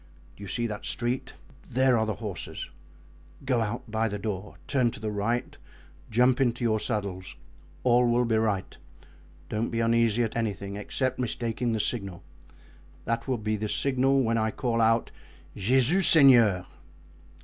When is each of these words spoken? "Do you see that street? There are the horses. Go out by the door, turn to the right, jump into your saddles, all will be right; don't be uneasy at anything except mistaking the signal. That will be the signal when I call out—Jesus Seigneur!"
"Do 0.35 0.41
you 0.43 0.47
see 0.47 0.65
that 0.65 0.83
street? 0.83 1.35
There 1.69 1.95
are 1.95 2.07
the 2.07 2.15
horses. 2.15 2.71
Go 3.45 3.61
out 3.61 3.91
by 3.91 4.07
the 4.07 4.17
door, 4.17 4.55
turn 4.65 4.89
to 4.89 4.99
the 4.99 5.11
right, 5.11 5.55
jump 6.09 6.41
into 6.41 6.63
your 6.63 6.79
saddles, 6.79 7.35
all 7.83 8.09
will 8.09 8.25
be 8.25 8.37
right; 8.37 8.75
don't 9.47 9.69
be 9.69 9.79
uneasy 9.79 10.23
at 10.23 10.35
anything 10.35 10.75
except 10.75 11.19
mistaking 11.19 11.73
the 11.73 11.79
signal. 11.79 12.23
That 13.05 13.27
will 13.27 13.37
be 13.37 13.57
the 13.57 13.69
signal 13.69 14.23
when 14.23 14.39
I 14.39 14.49
call 14.49 14.81
out—Jesus 14.81 16.07
Seigneur!" 16.07 16.65